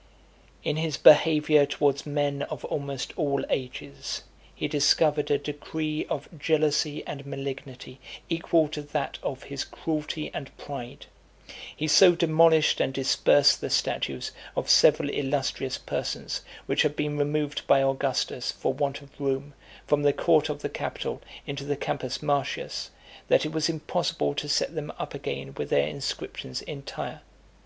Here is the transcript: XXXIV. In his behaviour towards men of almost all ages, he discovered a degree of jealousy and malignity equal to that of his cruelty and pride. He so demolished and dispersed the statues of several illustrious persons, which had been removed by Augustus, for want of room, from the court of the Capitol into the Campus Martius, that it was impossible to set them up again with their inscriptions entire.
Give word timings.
XXXIV. 0.00 0.52
In 0.70 0.76
his 0.76 0.96
behaviour 0.96 1.66
towards 1.66 2.06
men 2.06 2.40
of 2.44 2.64
almost 2.64 3.12
all 3.18 3.44
ages, 3.50 4.22
he 4.54 4.66
discovered 4.66 5.30
a 5.30 5.36
degree 5.36 6.06
of 6.06 6.26
jealousy 6.38 7.06
and 7.06 7.26
malignity 7.26 8.00
equal 8.30 8.66
to 8.68 8.80
that 8.80 9.18
of 9.22 9.42
his 9.42 9.62
cruelty 9.62 10.30
and 10.32 10.56
pride. 10.56 11.04
He 11.76 11.86
so 11.86 12.14
demolished 12.14 12.80
and 12.80 12.94
dispersed 12.94 13.60
the 13.60 13.68
statues 13.68 14.32
of 14.56 14.70
several 14.70 15.10
illustrious 15.10 15.76
persons, 15.76 16.40
which 16.64 16.80
had 16.80 16.96
been 16.96 17.18
removed 17.18 17.66
by 17.66 17.82
Augustus, 17.82 18.52
for 18.52 18.72
want 18.72 19.02
of 19.02 19.20
room, 19.20 19.52
from 19.86 20.00
the 20.02 20.14
court 20.14 20.48
of 20.48 20.62
the 20.62 20.70
Capitol 20.70 21.20
into 21.46 21.64
the 21.66 21.76
Campus 21.76 22.22
Martius, 22.22 22.90
that 23.28 23.44
it 23.44 23.52
was 23.52 23.68
impossible 23.68 24.34
to 24.36 24.48
set 24.48 24.74
them 24.74 24.90
up 24.98 25.12
again 25.12 25.52
with 25.58 25.68
their 25.68 25.86
inscriptions 25.86 26.62
entire. 26.62 27.20